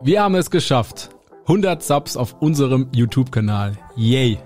[0.00, 1.10] Wir haben es geschafft.
[1.48, 3.76] 100 Subs auf unserem YouTube-Kanal.
[3.96, 4.38] Yay.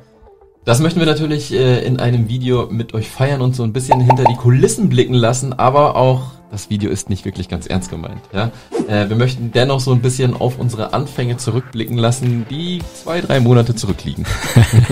[0.65, 4.00] Das möchten wir natürlich äh, in einem Video mit euch feiern und so ein bisschen
[4.00, 8.23] hinter die Kulissen blicken lassen, aber auch das Video ist nicht wirklich ganz ernst gemeint.
[8.32, 8.50] Ja?
[8.88, 13.41] Äh, wir möchten dennoch so ein bisschen auf unsere Anfänge zurückblicken lassen, die zwei, drei
[13.41, 14.25] Monate zurückliegen.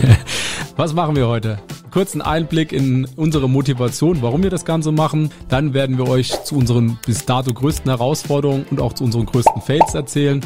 [0.77, 1.58] Was machen wir heute?
[1.91, 5.30] Kurzen Einblick in unsere Motivation, warum wir das Ganze machen.
[5.48, 9.61] Dann werden wir euch zu unseren bis dato größten Herausforderungen und auch zu unseren größten
[9.62, 10.40] Fails erzählen.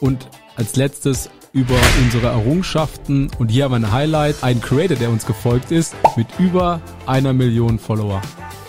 [0.00, 3.30] Und als letztes über unsere Errungenschaften.
[3.38, 4.36] Und hier haben wir ein Highlight.
[4.42, 8.20] Ein Creator, der uns gefolgt ist, mit über einer Million Follower.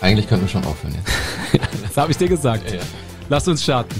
[0.02, 1.64] Eigentlich könnten wir schon aufhören jetzt.
[1.84, 2.70] das habe ich dir gesagt.
[2.70, 2.84] Ja, ja.
[3.28, 3.96] Lass uns starten.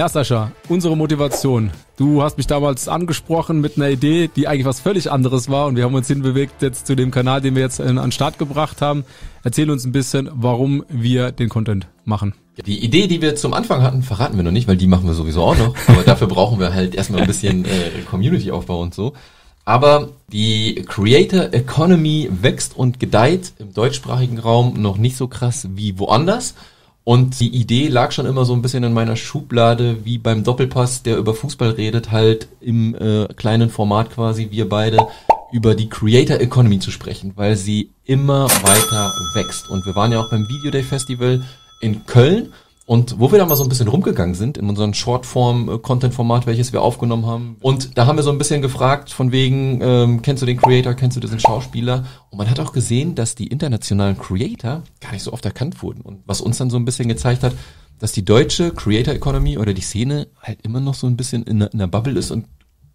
[0.00, 1.72] Ja, Sascha, unsere Motivation.
[1.98, 5.76] Du hast mich damals angesprochen mit einer Idee, die eigentlich was völlig anderes war und
[5.76, 8.80] wir haben uns hinbewegt jetzt zu dem Kanal, den wir jetzt an den Start gebracht
[8.80, 9.04] haben.
[9.44, 12.32] Erzähl uns ein bisschen, warum wir den Content machen.
[12.64, 15.12] Die Idee, die wir zum Anfang hatten, verraten wir noch nicht, weil die machen wir
[15.12, 15.74] sowieso auch noch.
[15.86, 19.12] Aber dafür brauchen wir halt erstmal ein bisschen äh, Community-Aufbau und so.
[19.66, 25.98] Aber die Creator Economy wächst und gedeiht im deutschsprachigen Raum noch nicht so krass wie
[25.98, 26.54] woanders.
[27.04, 31.02] Und die Idee lag schon immer so ein bisschen in meiner Schublade, wie beim Doppelpass,
[31.02, 34.98] der über Fußball redet, halt im äh, kleinen Format quasi, wir beide,
[35.52, 39.68] über die Creator Economy zu sprechen, weil sie immer weiter wächst.
[39.70, 41.42] Und wir waren ja auch beim Video Day Festival
[41.80, 42.52] in Köln
[42.90, 46.82] und wo wir da mal so ein bisschen rumgegangen sind in unserem Shortform-Content-Format, welches wir
[46.82, 47.56] aufgenommen haben.
[47.60, 50.94] Und da haben wir so ein bisschen gefragt, von wegen, ähm, kennst du den Creator,
[50.94, 52.04] kennst du diesen Schauspieler?
[52.30, 56.00] Und man hat auch gesehen, dass die internationalen Creator gar nicht so oft erkannt wurden.
[56.00, 57.54] Und was uns dann so ein bisschen gezeigt hat,
[58.00, 61.60] dass die deutsche Creator Economy oder die Szene halt immer noch so ein bisschen in
[61.60, 62.46] in einer Bubble ist und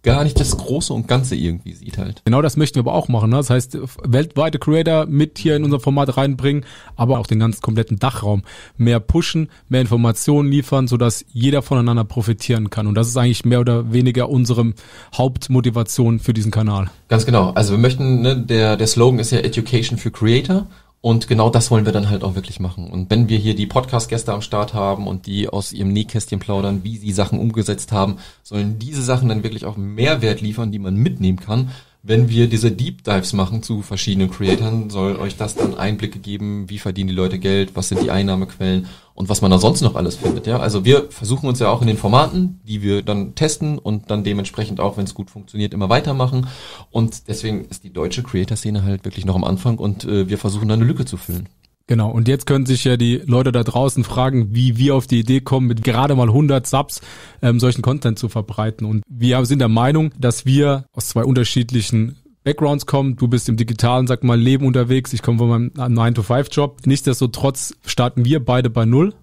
[0.06, 2.22] gar nicht das Große und Ganze irgendwie sieht halt.
[2.24, 3.30] Genau das möchten wir aber auch machen.
[3.30, 3.36] Ne?
[3.36, 7.98] Das heißt, weltweite Creator mit hier in unser Format reinbringen, aber auch den ganzen kompletten
[7.98, 8.42] Dachraum
[8.78, 12.86] mehr pushen, mehr Informationen liefern, sodass jeder voneinander profitieren kann.
[12.86, 14.74] Und das ist eigentlich mehr oder weniger unsere
[15.12, 16.88] Hauptmotivation für diesen Kanal.
[17.08, 17.50] Ganz genau.
[17.50, 20.68] Also wir möchten, ne, der, der Slogan ist ja Education für Creator.
[21.00, 22.90] Und genau das wollen wir dann halt auch wirklich machen.
[22.90, 26.82] Und wenn wir hier die Podcast-Gäste am Start haben und die aus ihrem Nähkästchen plaudern,
[26.82, 30.96] wie sie Sachen umgesetzt haben, sollen diese Sachen dann wirklich auch Mehrwert liefern, die man
[30.96, 31.70] mitnehmen kann
[32.06, 36.70] wenn wir diese Deep Dives machen zu verschiedenen Creatoren, soll euch das dann Einblicke geben,
[36.70, 39.96] wie verdienen die Leute Geld, was sind die Einnahmequellen und was man da sonst noch
[39.96, 40.46] alles findet.
[40.46, 44.10] Ja, also wir versuchen uns ja auch in den Formaten, die wir dann testen und
[44.10, 46.46] dann dementsprechend auch, wenn es gut funktioniert, immer weitermachen.
[46.90, 50.68] Und deswegen ist die deutsche Creator-Szene halt wirklich noch am Anfang und äh, wir versuchen
[50.68, 51.48] da eine Lücke zu füllen.
[51.88, 55.20] Genau, und jetzt können sich ja die Leute da draußen fragen, wie wir auf die
[55.20, 57.00] Idee kommen, mit gerade mal 100 Subs
[57.42, 58.86] ähm, solchen Content zu verbreiten.
[58.86, 63.16] Und wir sind der Meinung, dass wir aus zwei unterschiedlichen Backgrounds kommen.
[63.16, 65.12] Du bist im digitalen, sag mal, Leben unterwegs.
[65.12, 66.86] Ich komme von meinem 9-to-5-Job.
[66.86, 69.14] Nichtsdestotrotz starten wir beide bei Null.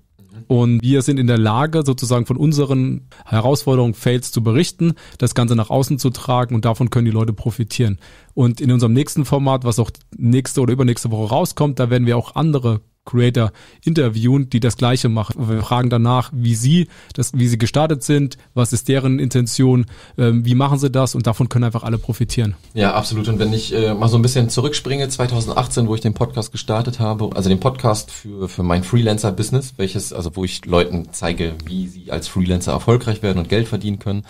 [0.48, 5.56] Und wir sind in der Lage, sozusagen von unseren Herausforderungen, Fails zu berichten, das Ganze
[5.56, 8.00] nach außen zu tragen und davon können die Leute profitieren.
[8.34, 12.18] Und in unserem nächsten Format, was auch nächste oder übernächste Woche rauskommt, da werden wir
[12.18, 13.52] auch andere Creator
[13.84, 15.50] interviewen, die das Gleiche machen.
[15.50, 19.86] Wir fragen danach, wie sie das, wie sie gestartet sind, was ist deren Intention,
[20.18, 22.56] ähm, wie machen sie das und davon können einfach alle profitieren.
[22.74, 23.28] Ja, absolut.
[23.28, 27.00] Und wenn ich äh, mal so ein bisschen zurückspringe, 2018, wo ich den Podcast gestartet
[27.00, 31.88] habe, also den Podcast für, für mein Freelancer-Business, welches, also wo ich Leuten zeige, wie
[31.88, 34.24] sie als Freelancer erfolgreich werden und Geld verdienen können,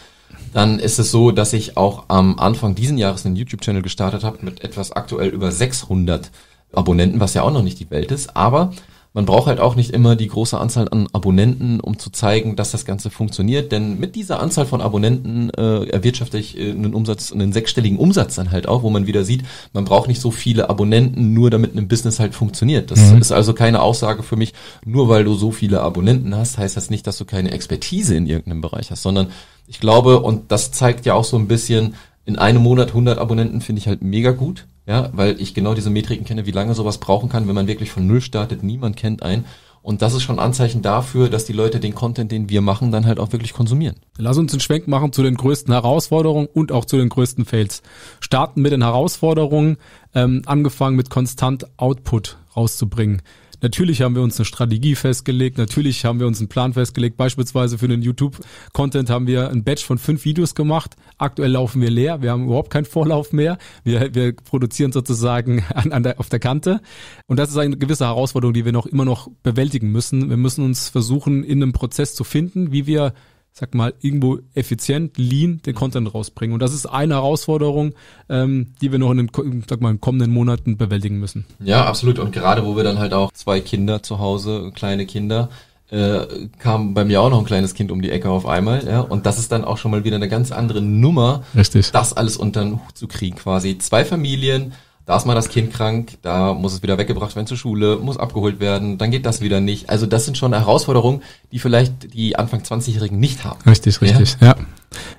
[0.53, 4.39] dann ist es so, dass ich auch am Anfang diesen Jahres einen YouTube-Channel gestartet habe
[4.41, 6.31] mit etwas aktuell über 600
[6.73, 8.71] Abonnenten, was ja auch noch nicht die Welt ist, aber
[9.13, 12.71] man braucht halt auch nicht immer die große Anzahl an Abonnenten, um zu zeigen, dass
[12.71, 13.71] das Ganze funktioniert.
[13.71, 18.35] Denn mit dieser Anzahl von Abonnenten äh, erwirtschafte ich äh, einen Umsatz, einen sechsstelligen Umsatz
[18.35, 21.75] dann halt auch, wo man wieder sieht, man braucht nicht so viele Abonnenten, nur damit
[21.75, 22.89] ein Business halt funktioniert.
[22.89, 23.19] Das mhm.
[23.19, 26.89] ist also keine Aussage für mich, nur weil du so viele Abonnenten hast, heißt das
[26.89, 29.27] nicht, dass du keine Expertise in irgendeinem Bereich hast, sondern
[29.67, 31.93] ich glaube, und das zeigt ja auch so ein bisschen,
[32.25, 34.65] in einem Monat 100 Abonnenten finde ich halt mega gut.
[34.85, 37.91] Ja, weil ich genau diese Metriken kenne, wie lange sowas brauchen kann, wenn man wirklich
[37.91, 38.63] von Null startet.
[38.63, 39.45] Niemand kennt einen.
[39.81, 43.05] Und das ist schon Anzeichen dafür, dass die Leute den Content, den wir machen, dann
[43.05, 43.97] halt auch wirklich konsumieren.
[44.17, 47.81] Lass uns einen Schwenk machen zu den größten Herausforderungen und auch zu den größten Fails.
[48.21, 49.75] Starten mit den Herausforderungen,
[50.15, 53.21] ähm, angefangen mit konstant Output rauszubringen.
[53.63, 57.15] Natürlich haben wir uns eine Strategie festgelegt, natürlich haben wir uns einen Plan festgelegt.
[57.15, 60.97] Beispielsweise für den YouTube-Content haben wir ein Batch von fünf Videos gemacht.
[61.17, 63.57] Aktuell laufen wir leer, wir haben überhaupt keinen Vorlauf mehr.
[63.85, 66.81] Wir, wir produzieren sozusagen an, an der, auf der Kante.
[67.25, 70.29] Und das ist eine gewisse Herausforderung, die wir noch immer noch bewältigen müssen.
[70.29, 73.13] Wir müssen uns versuchen, in einem Prozess zu finden, wie wir
[73.53, 76.55] sag mal, irgendwo effizient, lean den Content rausbringen.
[76.55, 77.93] Und das ist eine Herausforderung,
[78.27, 81.45] ähm, die wir noch in den, sag mal, in den kommenden Monaten bewältigen müssen.
[81.59, 82.17] Ja, absolut.
[82.17, 85.49] Und gerade wo wir dann halt auch zwei Kinder zu Hause, kleine Kinder,
[85.91, 89.01] äh, kam bei mir auch noch ein kleines Kind um die Ecke auf einmal, ja,
[89.01, 91.91] und das ist dann auch schon mal wieder eine ganz andere Nummer, Richtig.
[91.91, 94.73] das alles unter den Hut zu kriegen, quasi zwei Familien,
[95.05, 98.17] da ist mal das Kind krank, da muss es wieder weggebracht werden zur Schule, muss
[98.17, 99.89] abgeholt werden, dann geht das wieder nicht.
[99.89, 101.21] Also das sind schon Herausforderungen,
[101.51, 103.59] die vielleicht die Anfang 20-Jährigen nicht haben.
[103.69, 104.47] Richtig, richtig, ja.
[104.47, 104.55] ja.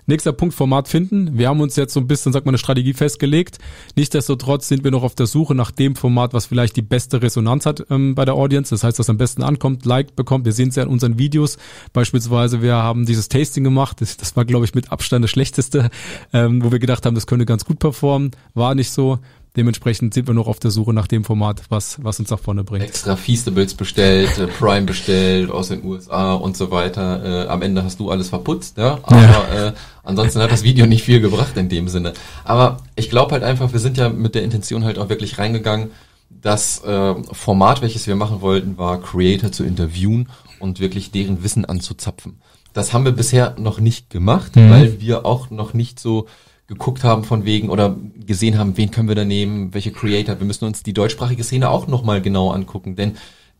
[0.07, 1.37] Nächster Punkt, Format finden.
[1.37, 3.59] Wir haben uns jetzt so ein bisschen, sag mal, eine Strategie festgelegt.
[3.97, 7.67] Nichtsdestotrotz sind wir noch auf der Suche nach dem Format, was vielleicht die beste Resonanz
[7.67, 8.71] hat ähm, bei der Audience.
[8.71, 10.45] Das heißt, was am besten ankommt, Like bekommt.
[10.45, 11.59] Wir sehen es ja in unseren Videos.
[11.93, 14.01] Beispielsweise, wir haben dieses Tasting gemacht.
[14.01, 15.91] Das, das war, glaube ich, mit Abstand das schlechteste,
[16.33, 18.31] ähm, wo wir gedacht haben, das könnte ganz gut performen.
[18.55, 19.19] War nicht so.
[19.57, 22.65] Dementsprechend sind wir noch auf der Suche nach dem Format, was, was uns nach vorne
[22.65, 22.85] bringt.
[22.85, 27.45] Extra Feastables bestellt, äh, Prime bestellt aus den USA und so weiter.
[27.45, 28.99] Äh, am Ende hast du alles verputzt, ja.
[29.05, 29.69] Aber ja.
[29.69, 29.73] Äh,
[30.03, 32.15] ansonsten hat das Video nicht viel gebracht in dem Sinne.
[32.43, 35.93] Aber ich glaube halt einfach, wir sind ja mit der Intention halt auch wirklich reingegangen.
[36.31, 41.65] Das äh, Format, welches wir machen wollten, war Creator zu interviewen und wirklich deren Wissen
[41.65, 42.41] anzuzapfen.
[42.73, 44.71] Das haben wir bisher noch nicht gemacht, mhm.
[44.71, 46.27] weil wir auch noch nicht so
[46.67, 47.97] geguckt haben von wegen oder
[48.27, 50.39] gesehen haben, wen können wir da nehmen, welche Creator.
[50.41, 53.17] Wir müssen uns die deutschsprachige Szene auch nochmal genau angucken, denn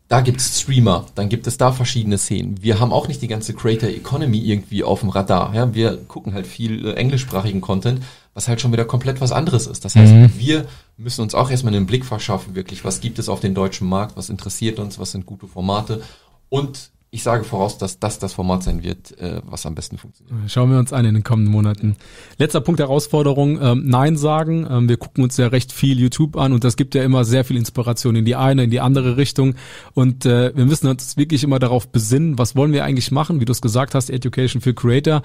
[0.07, 2.61] da gibt's Streamer, dann gibt es da verschiedene Szenen.
[2.61, 5.53] Wir haben auch nicht die ganze Creator Economy irgendwie auf dem Radar.
[5.55, 5.73] Ja?
[5.73, 8.01] Wir gucken halt viel äh, englischsprachigen Content,
[8.35, 9.83] was halt schon wieder komplett was anderes ist.
[9.83, 10.31] Das heißt, mhm.
[10.37, 10.67] wir
[10.97, 14.15] müssen uns auch erstmal einen Blick verschaffen, wirklich, was gibt es auf den deutschen Markt,
[14.15, 16.03] was interessiert uns, was sind gute Formate
[16.49, 20.51] und ich sage voraus, dass das das Format sein wird, äh, was am besten funktioniert.
[20.51, 21.95] Schauen wir uns an in den kommenden Monaten.
[22.37, 24.67] Letzter Punkt der Herausforderung, ähm, Nein sagen.
[24.69, 27.45] Ähm, wir gucken uns ja recht viel YouTube an und das gibt ja immer sehr
[27.45, 29.55] viel Inspiration in die eine, in die andere Richtung.
[29.93, 33.45] Und äh, wir müssen uns wirklich immer darauf besinnen, was wollen wir eigentlich machen, wie
[33.45, 35.21] du es gesagt hast, Education für Creator.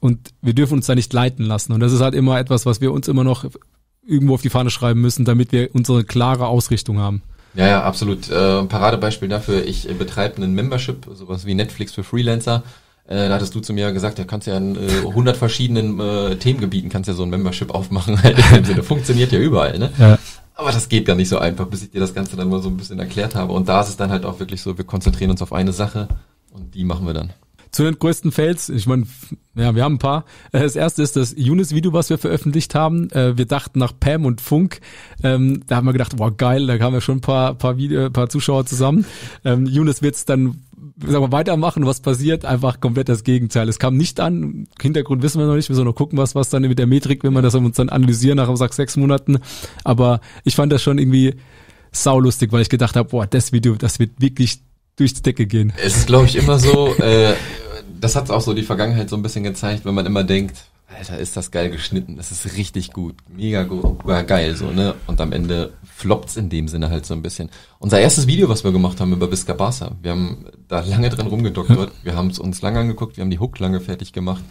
[0.00, 1.72] Und wir dürfen uns da nicht leiten lassen.
[1.72, 3.44] Und das ist halt immer etwas, was wir uns immer noch
[4.04, 7.22] irgendwo auf die Fahne schreiben müssen, damit wir unsere klare Ausrichtung haben.
[7.54, 8.30] Ja, ja, absolut.
[8.30, 12.62] Äh, Paradebeispiel dafür, ich äh, betreibe einen Membership, sowas wie Netflix für Freelancer.
[13.06, 16.36] Äh, da hattest du zu mir gesagt, ja, kannst ja in äh, 100 verschiedenen äh,
[16.36, 18.22] Themengebieten kannst ja so ein Membership aufmachen.
[18.22, 18.38] Halt.
[18.84, 19.90] Funktioniert ja überall, ne?
[19.98, 20.18] Ja.
[20.54, 22.68] Aber das geht gar nicht so einfach, bis ich dir das Ganze dann mal so
[22.68, 23.52] ein bisschen erklärt habe.
[23.52, 26.08] Und da ist es dann halt auch wirklich so, wir konzentrieren uns auf eine Sache
[26.52, 27.32] und die machen wir dann.
[27.70, 29.06] Zu den größten Fails, ich meine,
[29.54, 30.24] ja, wir haben ein paar.
[30.52, 33.10] Äh, das erste ist das Younes-Video, was wir veröffentlicht haben.
[33.10, 34.80] Äh, wir dachten nach Pam und Funk,
[35.22, 38.10] ähm, da haben wir gedacht, wow, geil, da kamen ja schon ein paar, paar, Video,
[38.10, 39.04] paar Zuschauer zusammen.
[39.44, 40.62] Ähm, Younes wird's dann
[41.00, 43.68] sagen wir, weitermachen, was passiert, einfach komplett das Gegenteil.
[43.68, 46.50] Es kam nicht an, Hintergrund wissen wir noch nicht, wir sollen noch gucken, was, was
[46.50, 49.38] dann mit der Metrik, wenn wir das uns dann analysieren nach, sag, sechs Monaten.
[49.84, 51.34] Aber ich fand das schon irgendwie
[51.92, 54.60] saulustig, weil ich gedacht habe, boah, das Video, das wird wirklich
[54.98, 55.72] durchs Decke gehen.
[55.82, 57.34] Es ist, glaube ich, immer so, äh,
[58.00, 60.56] das hat auch so die Vergangenheit so ein bisschen gezeigt, wenn man immer denkt,
[60.88, 64.94] Alter, ist das geil geschnitten, das ist richtig gut, mega gut, geil, so, ne?
[65.06, 67.50] Und am Ende floppt's in dem Sinne halt so ein bisschen.
[67.78, 71.26] Unser erstes Video, was wir gemacht haben über Visca Barca, wir haben da lange dran
[71.26, 74.42] rumgedoktert, wir haben es uns lange angeguckt, wir haben die Hook lange fertig gemacht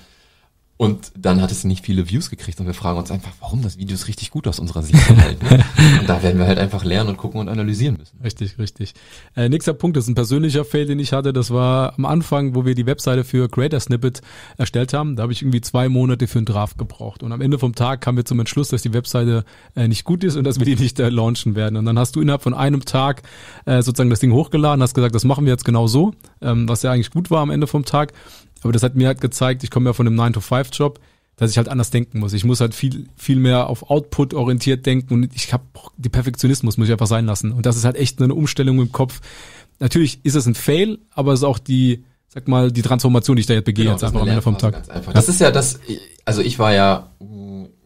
[0.77, 3.79] und dann hat es nicht viele Views gekriegt und wir fragen uns einfach, warum das
[3.79, 5.37] Video ist richtig gut aus unserer Sicht halt.
[5.47, 5.63] Ne?
[5.99, 8.17] und da werden wir halt einfach lernen und gucken und analysieren müssen.
[8.23, 8.93] Richtig, richtig.
[9.35, 11.31] Äh, nächster Punkt ist ein persönlicher Fail, den ich hatte.
[11.31, 14.21] Das war am Anfang, wo wir die Webseite für Creator Snippet
[14.57, 15.15] erstellt haben.
[15.15, 17.23] Da habe ich irgendwie zwei Monate für einen Draft gebraucht.
[17.23, 19.45] Und am Ende vom Tag kamen wir zum Entschluss, dass die Webseite
[19.75, 21.77] äh, nicht gut ist und dass wir die nicht äh, launchen werden.
[21.77, 23.23] Und dann hast du innerhalb von einem Tag
[23.65, 26.83] äh, sozusagen das Ding hochgeladen, hast gesagt, das machen wir jetzt genau so, ähm, was
[26.83, 28.13] ja eigentlich gut war am Ende vom Tag.
[28.63, 30.99] Aber das hat mir halt gezeigt, ich komme ja von einem 9-to-5-Job,
[31.35, 32.33] dass ich halt anders denken muss.
[32.33, 35.63] Ich muss halt viel, viel mehr auf Output orientiert denken und ich habe
[35.97, 37.51] die Perfektionismus muss ich einfach sein lassen.
[37.51, 39.21] Und das ist halt echt eine Umstellung im Kopf.
[39.79, 43.41] Natürlich ist es ein Fail, aber es ist auch die, sag mal, die Transformation, die
[43.41, 44.83] ich da jetzt begehe, genau, jetzt einfach am Ende vom Tag.
[45.13, 45.79] Das ist ja das,
[46.25, 47.11] also ich war ja,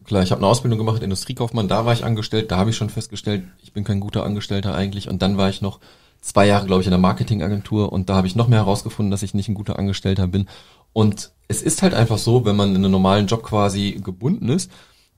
[0.04, 2.88] klar, ich habe eine Ausbildung gemacht, Industriekaufmann, da war ich angestellt, da habe ich schon
[2.88, 5.10] festgestellt, ich bin kein guter Angestellter eigentlich.
[5.10, 5.80] Und dann war ich noch
[6.22, 9.22] zwei Jahre, glaube ich, in der Marketingagentur und da habe ich noch mehr herausgefunden, dass
[9.22, 10.48] ich nicht ein guter Angestellter bin.
[10.94, 14.70] Und es ist halt einfach so, wenn man in einem normalen Job quasi gebunden ist,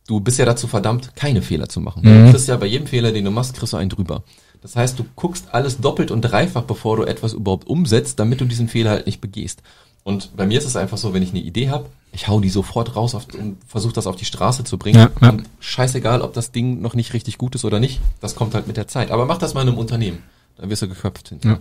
[0.06, 2.02] du bist ja dazu verdammt, keine Fehler zu machen.
[2.02, 2.26] Mhm.
[2.26, 4.24] Du kriegst ja bei jedem Fehler, den du machst, kriegst du einen drüber.
[4.62, 8.46] Das heißt, du guckst alles doppelt und dreifach, bevor du etwas überhaupt umsetzt, damit du
[8.46, 9.62] diesen Fehler halt nicht begehst.
[10.04, 12.50] Und bei mir ist es einfach so, wenn ich eine Idee habe, ich hau die
[12.50, 14.98] sofort raus auf, und versuche das auf die Straße zu bringen.
[14.98, 15.30] Ja, ja.
[15.30, 18.66] Und scheißegal, ob das Ding noch nicht richtig gut ist oder nicht, das kommt halt
[18.66, 19.10] mit der Zeit.
[19.10, 20.22] Aber mach das mal in einem Unternehmen.
[20.56, 21.48] Da wirst du geköpft hinten.
[21.48, 21.58] Ja.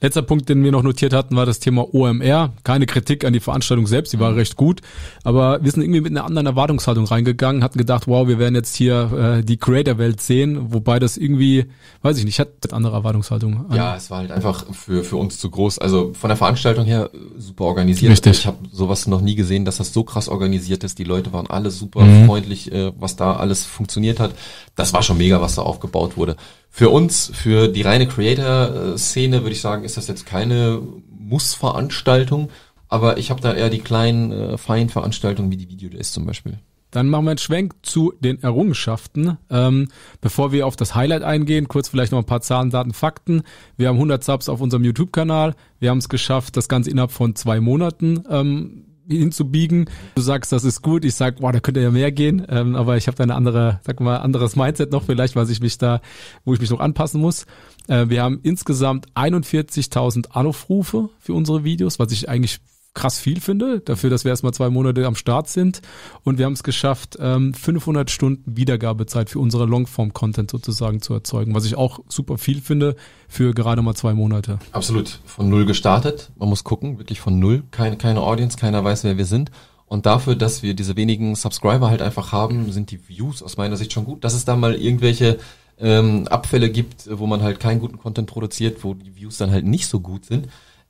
[0.00, 2.52] Letzter Punkt, den wir noch notiert hatten, war das Thema OMR.
[2.62, 4.80] Keine Kritik an die Veranstaltung selbst, die war recht gut,
[5.24, 8.76] aber wir sind irgendwie mit einer anderen Erwartungshaltung reingegangen, hatten gedacht, wow, wir werden jetzt
[8.76, 11.66] hier äh, die Creator-Welt sehen, wobei das irgendwie,
[12.02, 13.66] weiß ich nicht, hat eine andere Erwartungshaltung.
[13.74, 15.78] Ja, es war halt einfach für, für uns zu groß.
[15.78, 18.12] Also von der Veranstaltung her äh, super organisiert.
[18.12, 18.38] Richtig.
[18.38, 20.98] Ich habe sowas noch nie gesehen, dass das so krass organisiert ist.
[20.98, 22.26] Die Leute waren alle super Mhm.
[22.26, 24.30] freundlich, äh, was da alles funktioniert hat.
[24.76, 26.36] Das war schon mega, was da aufgebaut wurde.
[26.70, 30.80] Für uns, für die reine Creator-Szene würde ich sagen, ist das jetzt keine
[31.10, 32.50] Muss-Veranstaltung,
[32.88, 36.26] aber ich habe da eher die kleinen, äh, feinen Veranstaltungen wie die Video Days zum
[36.26, 36.58] Beispiel.
[36.90, 39.36] Dann machen wir einen Schwenk zu den Errungenschaften.
[39.50, 39.88] Ähm,
[40.20, 43.42] bevor wir auf das Highlight eingehen, kurz vielleicht noch ein paar Zahlen, Daten, Fakten.
[43.76, 45.54] Wir haben 100 Subs auf unserem YouTube-Kanal.
[45.80, 49.88] Wir haben es geschafft, das Ganze innerhalb von zwei Monaten ähm, hinzubiegen.
[50.14, 51.04] Du sagst, das ist gut.
[51.04, 52.46] Ich sag, boah, da könnte ja mehr gehen.
[52.48, 55.60] Ähm, aber ich habe da eine andere, sag mal, anderes Mindset noch vielleicht, was ich
[55.60, 56.00] mich da,
[56.44, 57.46] wo ich mich noch anpassen muss.
[57.88, 62.60] Äh, wir haben insgesamt 41.000 Anrufrufe für unsere Videos, was ich eigentlich
[62.98, 65.80] krass viel finde, dafür, dass wir erstmal zwei Monate am Start sind.
[66.24, 71.54] Und wir haben es geschafft, ähm, 500 Stunden Wiedergabezeit für unsere Longform-Content sozusagen zu erzeugen,
[71.54, 72.96] was ich auch super viel finde
[73.28, 74.58] für gerade mal zwei Monate.
[74.72, 75.20] Absolut.
[75.26, 76.32] Von null gestartet.
[76.36, 77.62] Man muss gucken, wirklich von null.
[77.70, 79.52] Keine, keine Audience, keiner weiß, wer wir sind.
[79.86, 83.76] Und dafür, dass wir diese wenigen Subscriber halt einfach haben, sind die Views aus meiner
[83.76, 84.24] Sicht schon gut.
[84.24, 85.38] Dass es da mal irgendwelche
[85.78, 89.64] ähm, Abfälle gibt, wo man halt keinen guten Content produziert, wo die Views dann halt
[89.64, 90.48] nicht so gut sind,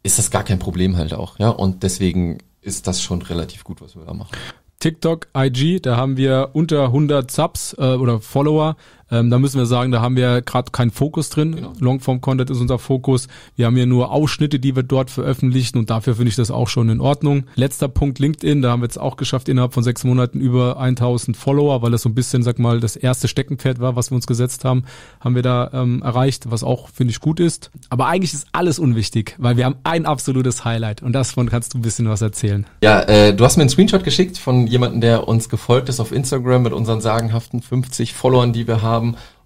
[0.08, 1.38] ist das gar kein Problem halt auch.
[1.38, 4.32] Ja, und deswegen ist das schon relativ gut, was wir da machen.
[4.80, 8.76] TikTok, IG, da haben wir unter 100 Subs äh, oder Follower.
[9.10, 11.56] Ähm, da müssen wir sagen, da haben wir gerade keinen Fokus drin.
[11.56, 11.72] Genau.
[11.78, 13.28] Longform-Content ist unser Fokus.
[13.56, 16.68] Wir haben hier nur Ausschnitte, die wir dort veröffentlichen und dafür finde ich das auch
[16.68, 17.44] schon in Ordnung.
[17.54, 21.36] Letzter Punkt LinkedIn, da haben wir jetzt auch geschafft, innerhalb von sechs Monaten über 1000
[21.36, 24.26] Follower, weil das so ein bisschen, sag mal, das erste Steckenpferd war, was wir uns
[24.26, 24.84] gesetzt haben,
[25.20, 27.70] haben wir da ähm, erreicht, was auch, finde ich, gut ist.
[27.90, 31.78] Aber eigentlich ist alles unwichtig, weil wir haben ein absolutes Highlight und davon kannst du
[31.78, 32.66] ein bisschen was erzählen.
[32.82, 36.12] Ja, äh, du hast mir einen Screenshot geschickt von jemandem, der uns gefolgt ist auf
[36.12, 38.97] Instagram mit unseren sagenhaften 50 Followern, die wir haben.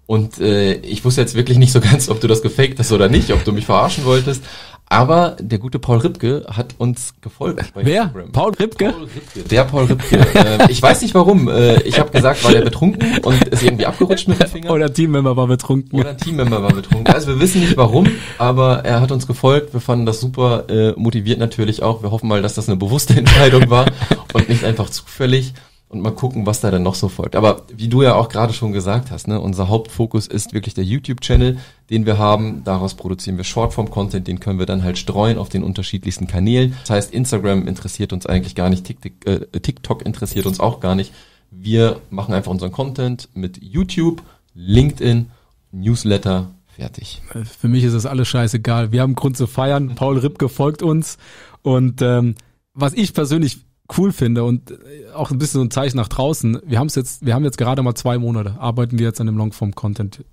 [0.05, 3.09] Und äh, ich wusste jetzt wirklich nicht so ganz, ob du das gefaked hast oder
[3.09, 4.43] nicht, ob du mich verarschen wolltest.
[4.89, 7.73] Aber der gute Paul Ripke hat uns gefolgt.
[7.73, 8.03] bei Wer?
[8.03, 8.31] Instagram.
[8.31, 8.91] Paul Ripke?
[8.91, 9.49] Paul Ripke.
[9.49, 10.17] Der Paul Ripke.
[10.35, 11.47] äh, ich weiß nicht warum.
[11.47, 14.71] Äh, ich habe gesagt, war der betrunken und ist irgendwie abgerutscht mit dem Finger.
[14.71, 15.99] Oder Teammember war betrunken.
[15.99, 17.11] Oder ein Teammember war betrunken.
[17.11, 18.07] Also wir wissen nicht warum,
[18.37, 19.73] aber er hat uns gefolgt.
[19.73, 22.03] Wir fanden das super, äh, motiviert natürlich auch.
[22.03, 23.87] Wir hoffen mal, dass das eine bewusste Entscheidung war
[24.33, 25.53] und nicht einfach zufällig.
[25.93, 27.35] Und mal gucken, was da dann noch so folgt.
[27.35, 30.83] Aber wie du ja auch gerade schon gesagt hast, ne, unser Hauptfokus ist wirklich der
[30.83, 31.59] YouTube-Channel,
[31.89, 32.63] den wir haben.
[32.63, 36.75] Daraus produzieren wir Shortform-Content, den können wir dann halt streuen auf den unterschiedlichsten Kanälen.
[36.81, 40.95] Das heißt, Instagram interessiert uns eigentlich gar nicht, TikTok, äh, TikTok interessiert uns auch gar
[40.95, 41.13] nicht.
[41.51, 44.23] Wir machen einfach unseren Content mit YouTube,
[44.55, 45.29] LinkedIn,
[45.71, 47.21] Newsletter, fertig.
[47.59, 48.91] Für mich ist das alles scheißegal.
[48.91, 49.93] Wir haben Grund zu feiern.
[49.95, 51.17] Paul Ripke folgt uns.
[51.61, 52.35] Und ähm,
[52.73, 53.59] was ich persönlich
[53.97, 56.95] cool finde und äh, auch ein bisschen so ein Zeichen nach draußen, wir haben es
[56.95, 60.23] jetzt, wir haben jetzt gerade mal zwei Monate, arbeiten wir jetzt an dem Longform-Content.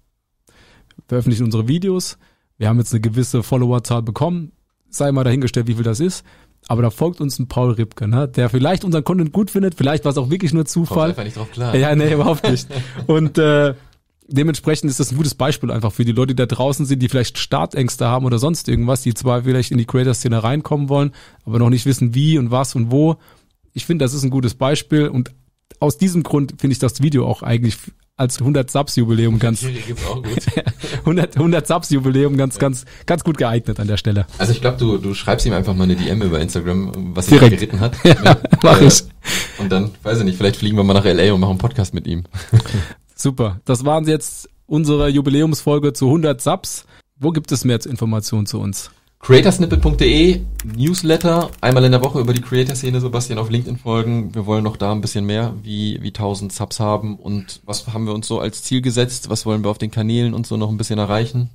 [1.09, 2.19] Veröffentlichen unsere Videos.
[2.59, 4.53] Wir haben jetzt eine gewisse Followerzahl bekommen.
[4.91, 6.25] Sei mal dahingestellt, wie viel das ist.
[6.69, 8.29] Aber da folgt uns ein Paul Ripke, ne?
[8.29, 11.09] der vielleicht unseren Content gut findet, vielleicht war es auch wirklich nur Kommt Zufall.
[11.11, 11.75] einfach nicht drauf klar.
[11.75, 12.69] Ja, nee, überhaupt nicht.
[13.07, 13.75] Und äh,
[14.29, 17.09] dementsprechend ist das ein gutes Beispiel einfach für die Leute, die da draußen sind, die
[17.09, 21.13] vielleicht Startängste haben oder sonst irgendwas, die zwar vielleicht in die Creator-Szene reinkommen wollen,
[21.45, 23.17] aber noch nicht wissen, wie und was und wo.
[23.73, 25.33] Ich finde, das ist ein gutes Beispiel und
[25.79, 27.77] aus diesem Grund finde ich das Video auch eigentlich
[28.17, 30.47] als 100 Subs Jubiläum ganz Tiere gibt's auch gut.
[31.01, 34.27] 100 100 Subs Jubiläum ganz ganz ganz gut geeignet an der Stelle.
[34.39, 37.53] Also ich glaube, du, du schreibst ihm einfach mal eine DM über Instagram, was Direkt.
[37.53, 37.97] er geritten hat.
[38.63, 39.05] mach Äh, ich.
[39.59, 41.95] Und dann, weiß ich nicht, vielleicht fliegen wir mal nach LA und machen einen Podcast
[41.95, 42.25] mit ihm.
[43.15, 43.61] Super.
[43.65, 46.85] Das waren jetzt unsere Jubiläumsfolge zu 100 Subs.
[47.19, 48.91] Wo gibt es mehr Informationen zu uns?
[49.23, 50.41] creatorsnippet.de,
[50.77, 54.35] Newsletter, einmal in der Woche über die Creator-Szene, Sebastian, auf LinkedIn folgen.
[54.35, 58.07] Wir wollen noch da ein bisschen mehr, wie, wie 1000 Subs haben und was haben
[58.07, 60.71] wir uns so als Ziel gesetzt, was wollen wir auf den Kanälen und so noch
[60.71, 61.51] ein bisschen erreichen.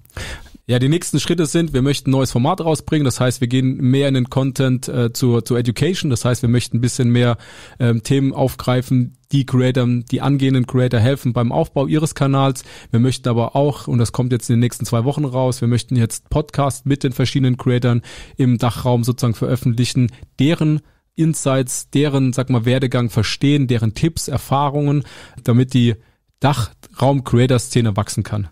[0.67, 3.05] Ja, die nächsten Schritte sind, wir möchten ein neues Format rausbringen.
[3.05, 6.09] Das heißt, wir gehen mehr in den Content äh, zur, zur Education.
[6.09, 7.37] Das heißt, wir möchten ein bisschen mehr
[7.79, 12.63] ähm, Themen aufgreifen, die Creator, die angehenden Creator helfen beim Aufbau ihres Kanals.
[12.89, 15.67] Wir möchten aber auch, und das kommt jetzt in den nächsten zwei Wochen raus, wir
[15.67, 18.01] möchten jetzt Podcast mit den verschiedenen Creatoren
[18.35, 20.81] im Dachraum sozusagen veröffentlichen, deren
[21.13, 25.03] Insights, deren, sag mal, Werdegang verstehen, deren Tipps, Erfahrungen,
[25.43, 25.93] damit die
[26.39, 28.49] Dachraum-Creator-Szene wachsen kann.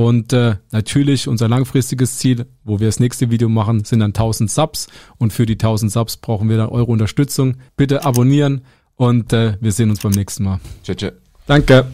[0.00, 4.50] Und äh, natürlich unser langfristiges Ziel, wo wir das nächste Video machen, sind dann 1000
[4.50, 4.86] Subs.
[5.18, 7.58] Und für die 1000 Subs brauchen wir dann eure Unterstützung.
[7.76, 8.62] Bitte abonnieren
[8.96, 10.58] und äh, wir sehen uns beim nächsten Mal.
[10.84, 11.10] Tschö, tschö.
[11.46, 11.84] Danke.